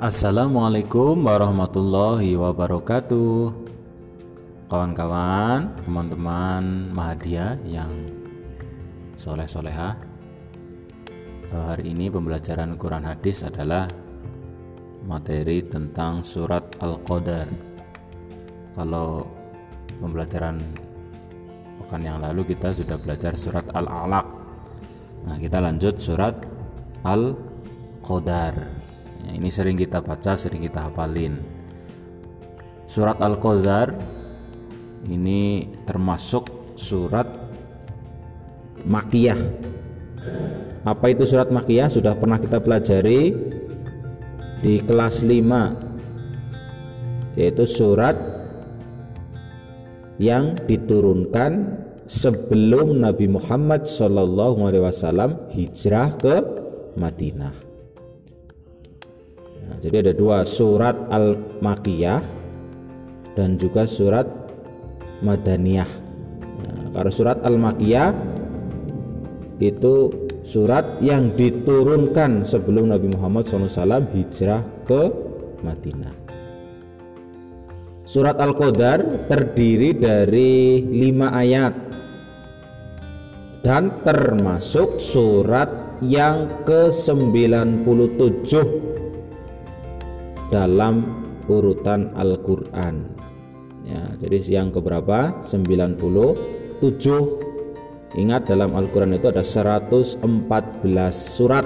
[0.00, 3.52] Assalamualaikum warahmatullahi wabarakatuh.
[4.72, 8.08] Kawan-kawan, teman-teman Mahadia yang
[9.20, 10.00] soleh-soleha
[11.52, 13.92] eh, Hari ini pembelajaran Quran Hadis adalah
[15.04, 17.44] materi tentang surat Al-Qadar.
[18.72, 19.28] Kalau
[20.00, 20.64] pembelajaran
[21.84, 24.28] pekan yang lalu kita sudah belajar surat Al-Alaq.
[25.28, 26.40] Nah kita lanjut surat
[27.04, 28.56] Al-Qadar
[29.32, 31.38] ini sering kita baca, sering kita hafalin.
[32.90, 33.94] Surat Al-Qadar
[35.06, 37.26] ini termasuk surat
[38.84, 39.38] makiyah.
[40.84, 41.88] Apa itu surat makiyah?
[41.92, 43.30] Sudah pernah kita pelajari
[44.60, 45.90] di kelas 5
[47.38, 48.18] yaitu surat
[50.20, 56.36] yang diturunkan sebelum Nabi Muhammad SAW hijrah ke
[56.98, 57.69] Madinah.
[59.80, 62.20] Jadi ada dua surat Al-Makiyah
[63.32, 64.28] dan juga surat
[65.24, 65.88] Madaniyah.
[66.60, 68.12] Nah, kalau surat Al-Makiyah
[69.60, 70.12] itu
[70.44, 75.02] surat yang diturunkan sebelum Nabi Muhammad SAW hijrah ke
[75.64, 76.16] Madinah.
[78.04, 81.72] Surat Al-Qadar terdiri dari lima ayat
[83.62, 85.68] dan termasuk surat
[86.02, 88.50] yang ke-97
[90.50, 91.06] dalam
[91.46, 93.06] urutan Al-Qur'an.
[93.86, 95.38] Ya, jadi yang keberapa?
[95.42, 96.82] 97.
[98.18, 100.18] Ingat dalam Al-Qur'an itu ada 114
[101.14, 101.62] surat.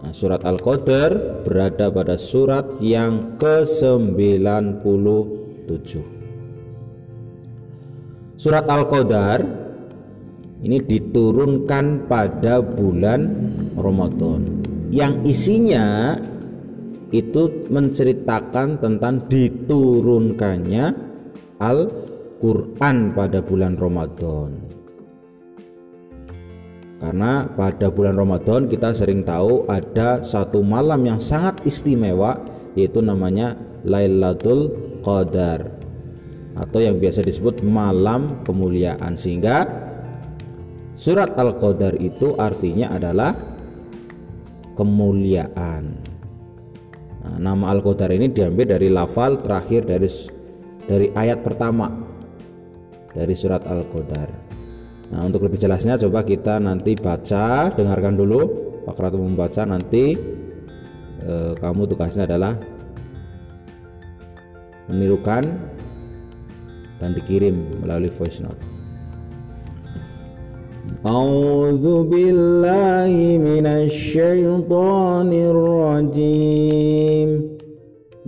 [0.00, 6.00] Nah, surat Al-Qadar berada pada surat yang ke-97.
[8.40, 9.44] Surat Al-Qadar
[10.60, 13.44] ini diturunkan pada bulan
[13.76, 16.16] Ramadan yang isinya
[17.10, 20.94] itu menceritakan tentang diturunkannya
[21.58, 24.50] Al-Quran pada bulan Ramadan.
[27.00, 32.36] Karena pada bulan Ramadan kita sering tahu ada satu malam yang sangat istimewa
[32.76, 33.56] yaitu namanya
[33.88, 34.68] Lailatul
[35.00, 35.64] Qadar
[36.60, 39.16] atau yang biasa disebut malam kemuliaan.
[39.16, 39.64] Sehingga
[40.92, 43.32] surat Al-Qadar itu artinya adalah
[44.76, 46.09] kemuliaan
[47.25, 50.05] Nah, nama Al-Qadar ini diambil dari lafal terakhir dari
[50.85, 51.89] dari ayat pertama
[53.15, 54.29] dari surat Al-Qadar.
[55.09, 58.41] Nah, untuk lebih jelasnya coba kita nanti baca, dengarkan dulu
[58.85, 60.13] Pak Ratu membaca nanti
[61.25, 62.53] eh, kamu tugasnya adalah
[64.85, 65.43] menirukan
[67.01, 68.75] dan dikirim melalui voice note.
[71.05, 77.08] أعوذ بالله من الشيطان الرجيم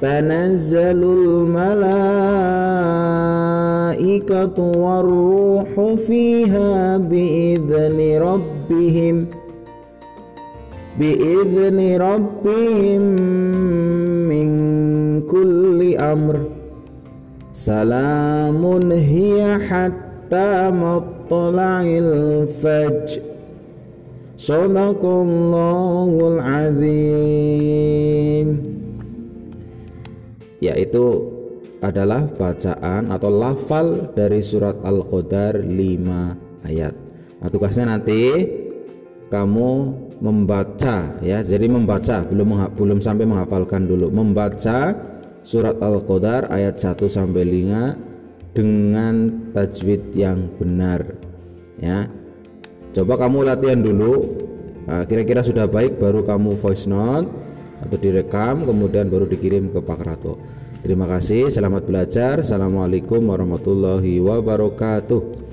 [0.00, 1.58] تنزل الملائكة
[4.58, 9.26] والروح فيها بإذن ربهم
[10.98, 13.02] بإذن ربهم
[14.28, 14.48] من
[15.22, 16.40] كل أمر.
[17.52, 23.22] سلام هي حتى مطلع matla'il fajr
[24.40, 28.48] Sadaqallahul azim
[30.60, 31.26] yaitu
[31.80, 36.92] adalah bacaan atau lafal dari surat Al-Qadar 5 ayat.
[37.40, 38.44] Nah, tugasnya nanti
[39.32, 39.70] kamu
[40.20, 41.40] membaca ya.
[41.40, 44.12] Jadi membaca belum belum sampai menghafalkan dulu.
[44.12, 44.92] Membaca
[45.40, 48.10] surat Al-Qadar ayat 1 sampai 5
[48.52, 51.06] dengan tajwid yang benar
[51.78, 52.10] ya
[52.90, 54.26] coba kamu latihan dulu
[54.90, 57.30] nah, kira-kira sudah baik baru kamu voice note
[57.80, 60.38] atau direkam kemudian baru dikirim ke Pak Rato
[60.80, 62.40] terima kasih selamat belajar.
[62.40, 65.49] Assalamualaikum warahmatullahi wabarakatuh